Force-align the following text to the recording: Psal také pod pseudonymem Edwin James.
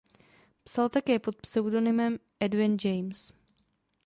Psal 0.63 0.89
také 0.89 1.19
pod 1.19 1.35
pseudonymem 1.41 2.19
Edwin 2.39 2.77
James. 2.85 3.31